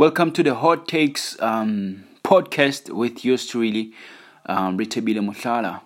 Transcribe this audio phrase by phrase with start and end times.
[0.00, 3.92] Welcome to the Hot Takes um, podcast with yours truly,
[4.46, 5.82] um, Ritabile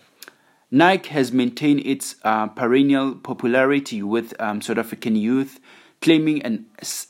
[0.71, 5.59] Nike has maintained its uh, perennial popularity with um, South African youth,
[6.01, 6.65] claiming an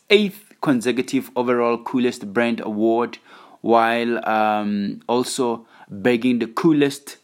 [0.10, 3.20] eighth consecutive overall coolest brand award,
[3.62, 5.66] while um, also
[6.02, 7.18] bagging the coolest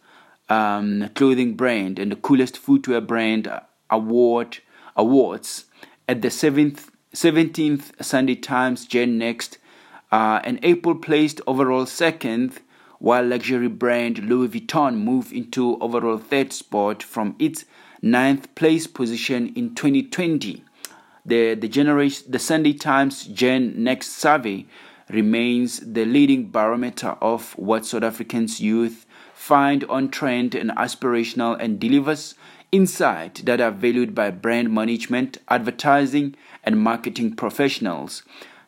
[0.50, 3.52] um, clothing brand and the coolest footwear brand
[3.90, 4.60] award
[4.96, 5.66] awards
[6.08, 9.58] at the seventh, 17th Sunday Times Gen Next.
[10.12, 12.60] Uh, and Apple placed overall second
[12.98, 17.66] while luxury brand Louis Vuitton moved into overall third spot from its
[18.02, 20.64] ninth place position in 2020.
[21.26, 24.66] The, the, generation, the Sunday Times Gen Next survey
[25.10, 31.80] remains the leading barometer of what South Africans youth find on trend and aspirational and
[31.80, 32.36] delivers
[32.72, 38.24] insight that are valued by brand management, advertising, and marketing professionals.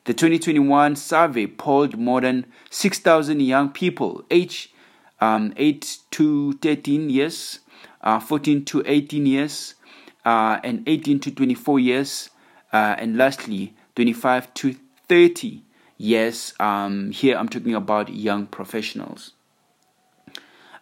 [0.06, 4.72] The 2021 survey polled more than 6,000 young people aged
[5.20, 7.60] um, 8 to 13 years,
[8.02, 9.76] uh, 14 to 18 years,
[10.26, 12.30] uh, and 18 to 24 years,
[12.74, 14.76] uh, and lastly, 25 to
[15.08, 15.62] 30
[16.02, 16.54] years.
[16.60, 19.34] Um, here I'm talking about young professionals.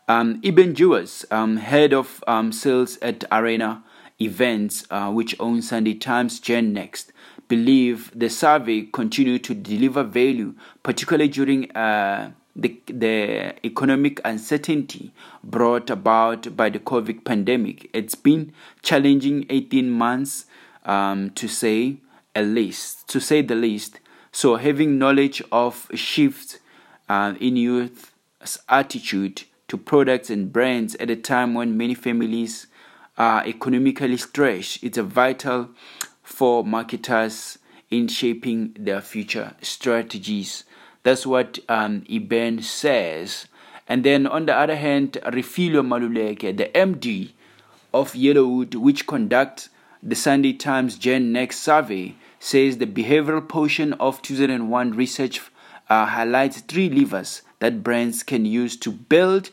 [0.08, 3.84] Um, Eben Jewers, um, head of um, sales at Arena
[4.20, 7.14] Events, uh, which owns Sunday Times Gen Next,
[7.48, 15.14] believe the survey continued to deliver value, particularly during uh, the, the economic uncertainty
[15.44, 17.90] brought about by the COVID pandemic.
[17.94, 20.46] It's been challenging 18 months
[20.86, 21.98] um, to say
[22.36, 24.00] at least, to say the least.
[24.32, 26.60] So having knowledge of shifts
[27.08, 32.68] uh, in youth's attitude to products and brands at a time when many families
[33.18, 35.70] are economically stretched, it's a vital
[36.24, 37.58] for marketers
[37.90, 40.64] in shaping their future strategies.
[41.04, 43.48] That's what um, Eben says.
[43.88, 47.32] And then on the other hand, Refilwe Maluleke, the MD
[47.94, 49.70] of Yellowwood, which conducts
[50.04, 55.42] the Sunday Times Gen Next survey, says the behavioral portion of 2001 research
[55.90, 59.50] uh, highlights three levers that brands can use to build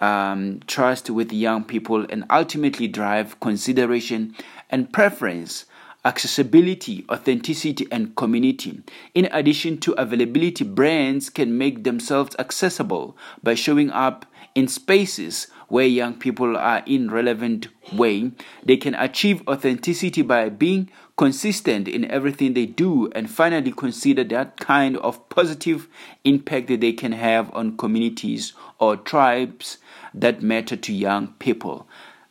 [0.00, 4.34] um, trust with young people and ultimately drive consideration
[4.70, 5.66] and preference
[6.04, 8.82] accessibility, authenticity, and community.
[9.14, 14.24] In addition to availability, brands can make themselves accessible by showing up
[14.54, 18.32] in spaces where young people are in relevant way.
[18.64, 20.90] They can achieve authenticity by being
[21.20, 25.86] consistent in everything they do and finally consider that kind of positive
[26.24, 29.76] impact that they can have on communities or tribes
[30.14, 31.86] that matter to young people.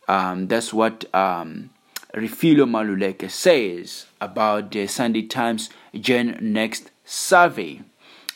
[0.08, 1.70] Um, that's what um,
[2.16, 7.82] Refilwe Maluleke says about the Sunday Times Gen Next survey.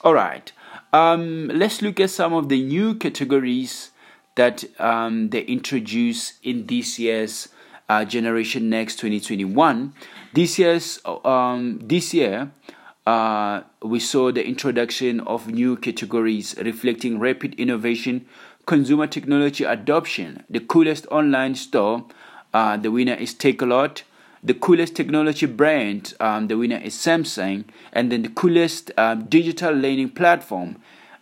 [0.02, 0.52] All right,
[0.92, 3.90] um, let's look at some of the new categories
[4.36, 7.48] that um, they introduce in this year's
[7.88, 9.92] uh, Generation Next 2021.
[10.34, 12.50] This year's um, this year.
[13.06, 18.26] Uh, we saw the introduction of new categories reflecting rapid innovation,
[18.66, 22.06] consumer technology adoption, the coolest online store,
[22.52, 24.02] uh, the winner is Takealot.
[24.42, 27.64] The coolest technology brand, um, the winner is Samsung.
[27.92, 30.76] And then the coolest um, digital learning platform,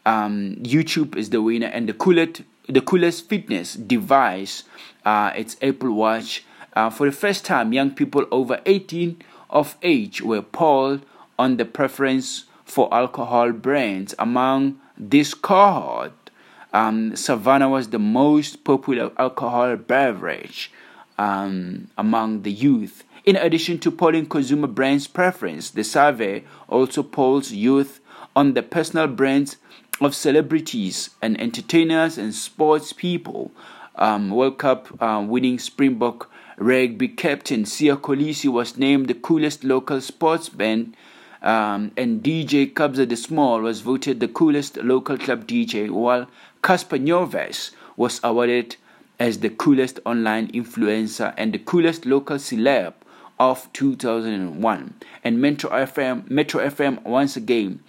[0.06, 1.68] um, YouTube is the winner.
[1.68, 4.64] And the coolest, the coolest fitness device,
[5.04, 6.44] uh, it's Apple Watch.
[6.74, 11.04] Uh, for the first time, young people over 18 of age were polled
[11.38, 14.14] on the preference for alcohol brands.
[14.18, 16.30] Among this cohort,
[16.72, 20.72] um, Savannah was the most popular alcohol beverage
[21.18, 23.04] um, among the youth.
[23.24, 28.00] In addition to polling consumer brands' preference, the survey also polls youth
[28.34, 29.56] on the personal brands
[30.00, 33.52] of celebrities and entertainers and sports people.
[33.94, 36.30] Um, World Cup uh, winning Springbok
[36.62, 40.96] rugby captain Siya Kolisi was named the coolest local sports band,
[41.42, 46.28] um, and DJ Kabza De Small was voted the coolest local club DJ, while
[46.62, 48.76] Cassper Nyovest was awarded
[49.18, 52.94] as the coolest online influencer and the coolest local celeb
[53.38, 54.94] of 2001.
[55.24, 57.80] And Metro FM, Metro FM once again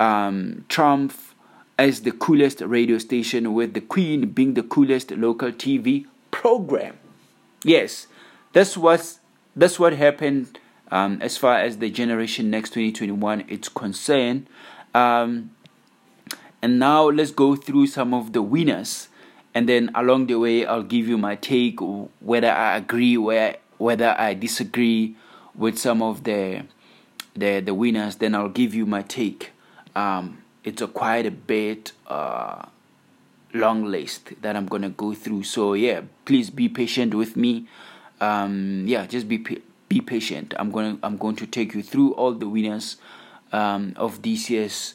[0.00, 1.34] um, triumph
[1.78, 6.96] as the coolest radio station, with the Queen being the coolest local TV program.
[7.64, 8.06] Yes,
[8.56, 9.18] that's what
[9.54, 10.58] that's what happened
[10.90, 14.46] um, as far as the Generation Next 2021 is concerned.
[14.94, 15.50] Um,
[16.62, 19.08] and now let's go through some of the winners,
[19.54, 21.80] and then along the way I'll give you my take
[22.20, 25.16] whether I agree where whether I disagree
[25.54, 26.62] with some of the
[27.34, 28.16] the the winners.
[28.16, 29.50] Then I'll give you my take.
[29.94, 32.64] Um, it's a quite a bit uh,
[33.52, 35.42] long list that I'm gonna go through.
[35.42, 37.66] So yeah, please be patient with me.
[38.20, 39.44] Um, yeah, just be
[39.88, 40.54] be patient.
[40.58, 42.96] I'm gonna I'm going to take you through all the winners
[43.52, 44.94] um, of this year's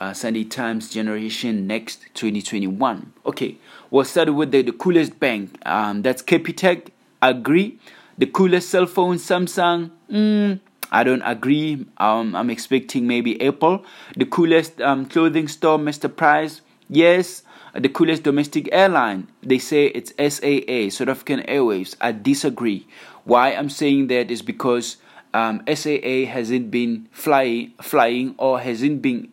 [0.00, 3.12] uh, Sunday Times Generation Next 2021.
[3.26, 3.56] Okay,
[3.90, 5.56] we'll start with the, the coolest bank.
[5.66, 6.88] Um, that's Capitec.
[7.22, 7.78] Agree.
[8.16, 9.90] The coolest cell phone, Samsung.
[10.10, 11.86] Mm, I don't agree.
[11.98, 13.84] Um, I'm expecting maybe Apple.
[14.16, 16.14] The coolest um, clothing store, Mr.
[16.14, 16.62] Price.
[16.88, 17.42] Yes.
[17.74, 19.28] The coolest domestic airline.
[19.42, 21.96] They say it's SAA, South African Airways.
[22.00, 22.86] I disagree.
[23.24, 24.96] Why I'm saying that is because
[25.32, 29.32] um, SAA hasn't been flying, flying or hasn't been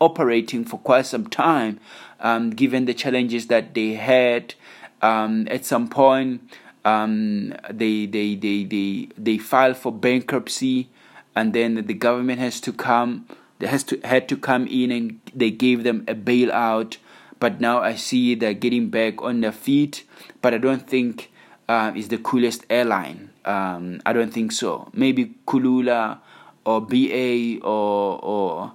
[0.00, 1.80] operating for quite some time,
[2.20, 4.54] um, given the challenges that they had.
[5.00, 6.42] Um, at some point,
[6.84, 10.88] um, they, they, they, they, they filed for bankruptcy
[11.34, 13.26] and then the government has to come
[13.58, 16.96] they has to had to come in and they gave them a bailout
[17.40, 20.04] but now i see they're getting back on their feet
[20.42, 21.30] but i don't think
[21.68, 23.30] uh, is the coolest airline.
[23.44, 24.90] Um, i don't think so.
[24.92, 26.18] Maybe kulula
[26.64, 28.72] or ba or or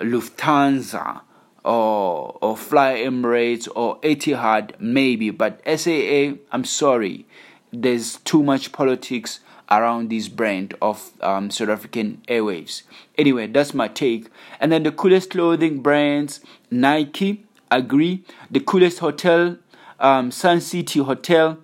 [0.00, 1.22] lufthansa
[1.64, 5.30] or or fly emirates or etihad maybe.
[5.30, 7.26] But saa i'm sorry.
[7.72, 12.84] There's too much politics around this brand of um, South African Airways.
[13.18, 14.28] Anyway, that's my take.
[14.60, 16.40] And then the coolest clothing brands
[16.70, 18.24] Nike, agree.
[18.50, 19.56] The coolest hotel,
[20.00, 21.58] um, Sun City Hotel,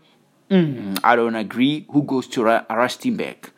[0.50, 1.86] mm, I don't agree.
[1.90, 3.50] Who goes to Ra- Rustenburg?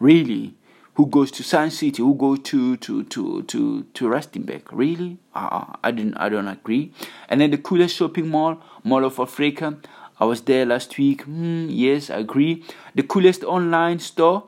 [0.00, 0.54] Really?
[0.94, 2.02] Who goes to Sun City?
[2.02, 4.62] Who goes to to to to to Rustenburg?
[4.70, 5.18] Really?
[5.34, 6.16] Uh, I didn't.
[6.16, 6.92] I don't agree.
[7.28, 9.78] And then the coolest shopping mall, Mall of Africa.
[10.20, 11.22] I was there last week.
[11.22, 12.62] Hmm, yes, I agree.
[12.94, 14.44] The coolest online store.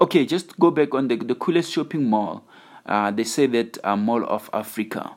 [0.00, 2.42] Okay, just go back on the, the coolest shopping mall.
[2.84, 5.12] Uh, they say that uh, Mall of Africa.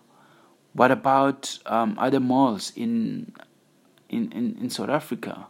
[0.78, 3.34] What about um, other malls in,
[4.10, 5.48] in, in, in South Africa?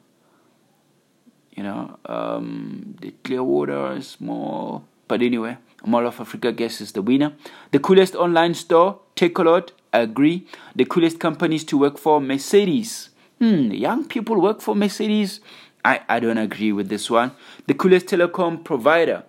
[1.52, 4.86] You know, um, the Clearwater Mall.
[5.08, 7.34] But anyway, Mall of Africa, I guess, is the winner.
[7.72, 10.48] The coolest online store, I agree.
[10.76, 13.10] The coolest companies to work for, Mercedes
[13.40, 15.42] hmm, young people work for Mercedes.
[15.86, 17.32] I, I don't agree with this one.
[17.68, 19.24] The coolest telecom provider,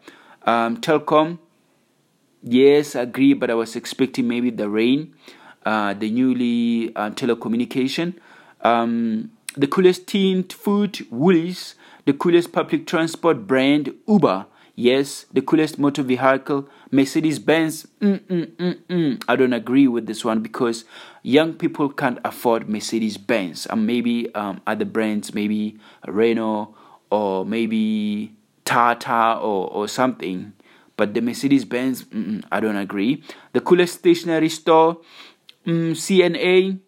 [0.44, 1.38] um, Telkom.
[2.42, 5.14] Yes, agree, but I was expecting maybe the rain,
[5.68, 8.14] uh, the newly uh, telecommunication.
[8.62, 11.74] Um, the coolest teen food, Woolies.
[12.06, 14.46] The coolest public transport brand, Uber.
[14.74, 17.86] Yes, the coolest motor vehicle, Mercedes Benz.
[18.00, 19.22] Mm, mm, mm.
[19.28, 20.86] I don't agree with this one because
[21.22, 23.66] young people can't afford Mercedes Benz.
[23.66, 26.74] And maybe um, other brands, maybe Renault
[27.10, 28.32] or maybe
[28.64, 30.54] Tata or, or something.
[30.96, 32.06] But the Mercedes Benz,
[32.50, 33.22] I don't agree.
[33.52, 34.98] The coolest stationery store,
[35.68, 36.80] mm, CNA.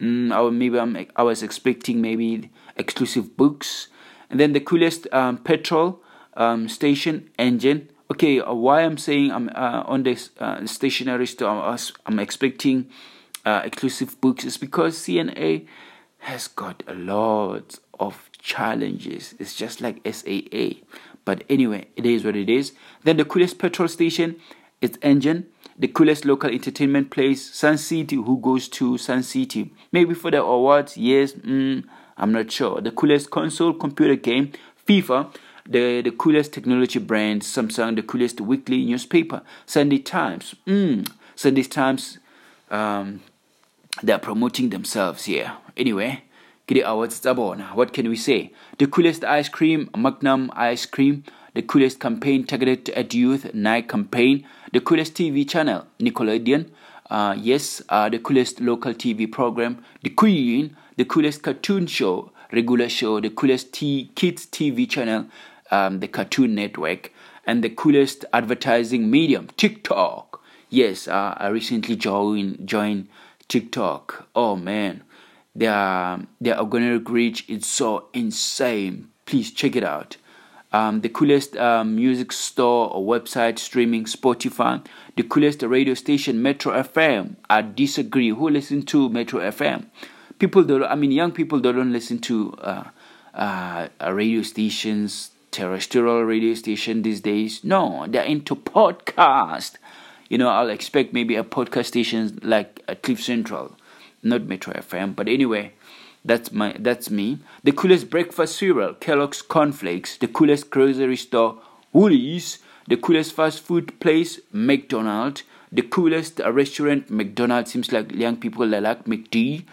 [0.00, 3.88] Mm, I, maybe I'm, I was expecting maybe exclusive books.
[4.30, 6.02] And then the coolest um, petrol
[6.36, 7.88] um, station Engen.
[8.10, 11.76] Okay, uh, why I'm saying I'm uh, on this uh, stationery store,
[12.06, 12.90] I'm expecting
[13.44, 15.66] uh, exclusive books is because CNA
[16.18, 19.34] has got a lot of challenges.
[19.38, 20.80] It's just like SAA.
[21.24, 22.72] But anyway, it is what it is.
[23.04, 24.36] Then the coolest petrol station
[24.80, 25.46] is Engen.
[25.78, 28.16] The coolest local entertainment place, Sun City.
[28.16, 29.72] Who goes to Sun City?
[29.90, 31.32] Maybe for the awards, yes.
[31.32, 31.84] Mm,
[32.16, 32.80] I'm not sure.
[32.80, 34.52] The coolest console computer game,
[34.86, 35.34] FIFA
[35.68, 40.54] the, the coolest technology brand, Samsung, the coolest weekly newspaper, Sunday Times.
[40.66, 42.18] Mm, Sunday Times,
[42.70, 43.20] um,
[44.02, 45.52] they're promoting themselves here.
[45.76, 46.22] Anyway,
[46.68, 47.24] Gidi Awards.
[47.74, 48.52] What can we say?
[48.78, 51.24] The coolest ice cream, Magnum ice cream.
[51.54, 54.44] The coolest campaign targeted at youth, Nike campaign.
[54.74, 56.68] The coolest TV channel, Nickelodeon.
[57.08, 60.76] Uh, yes, uh, the coolest local TV program, The Queen.
[60.96, 63.20] The coolest cartoon show, regular show.
[63.20, 65.26] The coolest t- kids TV channel,
[65.70, 67.12] um, the Cartoon Network,
[67.46, 70.42] and the coolest advertising medium, TikTok.
[70.70, 73.06] Yes, uh, I recently joined joined
[73.46, 74.28] TikTok.
[74.34, 75.04] Oh man,
[75.54, 79.10] their their organic reach is so insane.
[79.24, 80.16] Please check it out.
[80.74, 86.72] Um, the coolest um, music store or website streaming Spotify, the coolest radio station Metro
[86.72, 87.36] FM.
[87.48, 88.30] I disagree.
[88.30, 89.84] Who listen to Metro FM?
[90.40, 90.82] People don't.
[90.82, 92.84] I mean, young people don't listen to uh,
[93.34, 97.62] uh, radio stations, terrestrial radio station these days.
[97.62, 99.76] No, they're into podcast.
[100.28, 103.76] You know, I'll expect maybe a podcast station like a Cliff Central,
[104.24, 105.14] not Metro FM.
[105.14, 105.72] But anyway,
[106.24, 107.38] that's my that's me.
[107.64, 110.16] The coolest breakfast cereal, Kellogg's Cornflakes.
[110.16, 111.58] The coolest grocery store,
[111.92, 112.58] Woolies.
[112.86, 115.42] The coolest fast food place, McDonald's.
[115.72, 117.72] The coolest restaurant, McDonald's.
[117.72, 119.64] Seems like young people they like McD.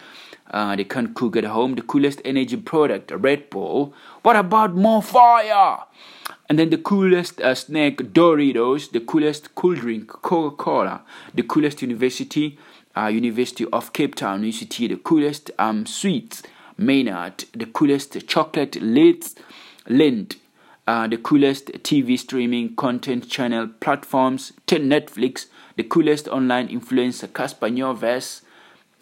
[0.50, 1.74] Uh, they can't cook at home.
[1.74, 3.94] The coolest energy product, Red Bull.
[4.22, 5.78] What about more fire?
[6.48, 8.90] And then the coolest uh, snack, Doritos.
[8.92, 11.02] The coolest cool drink, Coca Cola.
[11.34, 12.58] The coolest university,
[12.96, 14.88] uh, University of Cape Town, UCT.
[14.88, 16.42] The coolest um, sweets,
[16.76, 17.44] Maynard.
[17.52, 19.34] The coolest chocolate, Lids,
[19.88, 20.36] Lindt.
[20.86, 25.46] Uh, the coolest TV streaming content channel platforms, 10 Netflix.
[25.76, 28.42] The coolest online influencer, Cassper Nyovest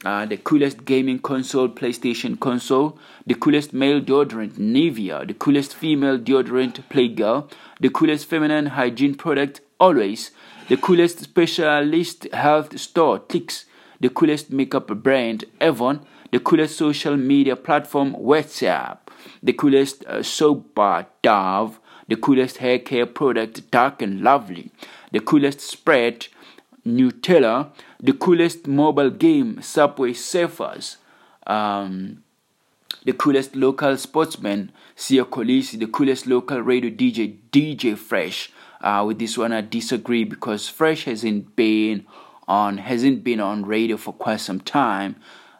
[0.04, 6.18] uh, the coolest gaming console, PlayStation console, the coolest male deodorant, Nivea, the coolest female
[6.18, 10.30] deodorant, Playgirl, the coolest feminine hygiene product, Always,
[10.68, 13.64] the coolest specialist health store, Clicks,
[14.00, 18.98] the coolest makeup brand, Avon, the coolest social media platform, WhatsApp,
[19.42, 21.78] the coolest uh, soap bar, Dove,
[22.08, 24.70] the coolest hair care product, Dark and Lovely,
[25.12, 26.26] the coolest spread,
[26.86, 30.96] Nutella, the coolest mobile game, Subway Surfers,
[31.46, 32.22] um,
[33.04, 38.52] the coolest local sportsman, Siya Kolisi, the coolest local radio DJ, DJ Fresh.
[38.80, 42.06] Uh, with this one, I disagree because Fresh hasn't been
[42.50, 45.16] on hasn't been on radio for quite some time.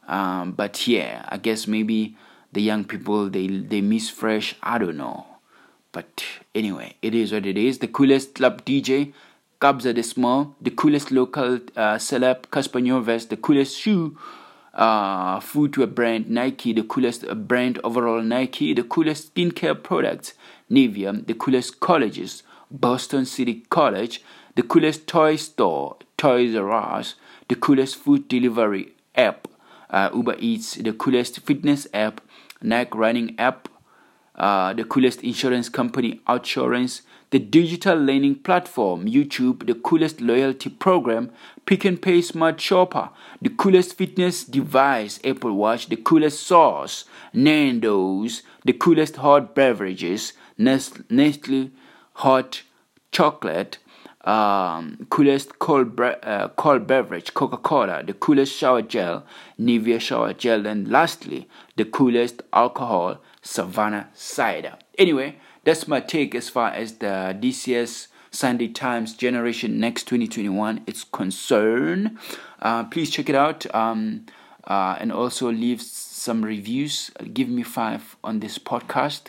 [0.08, 2.16] Um, but yeah, I guess maybe
[2.52, 4.56] the young people they they miss Fresh.
[4.62, 5.26] I don't know.
[5.92, 7.78] But anyway, it is what it is.
[7.78, 9.12] The coolest club DJ,
[9.60, 14.16] Kabza De Small, the coolest local uh, celeb, Cassper Nyovest, the coolest shoe
[14.74, 20.34] uh, footwear brand Nike, the coolest brand overall Nike, the coolest skincare products
[20.70, 24.22] Nivea, the coolest colleges Boston City College,
[24.54, 27.14] the coolest toy store Toys R Us,
[27.48, 29.48] the coolest food delivery app
[29.90, 32.20] uh, Uber Eats, the coolest fitness app
[32.62, 33.68] Nike Running app,
[34.34, 41.30] uh, the coolest insurance company Outsurance, the digital learning platform YouTube, the coolest loyalty program
[41.66, 48.42] Pick n Pay Smart Shopper, the coolest fitness device Apple Watch, the coolest sauce Nando's,
[48.64, 51.70] the coolest hot beverages Nestle
[52.14, 52.62] hot
[53.12, 53.78] chocolate,
[54.24, 59.24] um, coolest cold, bre- uh, cold beverage Coca Cola, the coolest shower gel
[59.58, 64.76] Nivea shower gel, and lastly the coolest alcohol Savannah cider.
[64.98, 71.04] Anyway that's my take as far as the DCS Sunday Times Generation Next 2021 is
[71.04, 72.18] concerned.
[72.62, 74.26] Uh, please check it out um,
[74.64, 77.10] uh, and also leave some reviews.
[77.34, 79.28] Give me five on this podcast.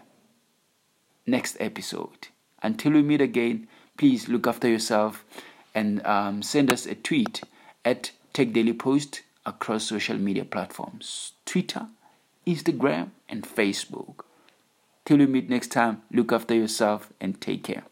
[1.26, 2.28] next episode.
[2.62, 5.24] Until we meet again, please look after yourself
[5.74, 7.42] and um, send us a tweet
[7.84, 11.86] at Tech Daily Post across social media platforms Twitter,
[12.46, 14.24] Instagram, and Facebook.
[15.06, 17.84] Till we meet next time, look after yourself and take care.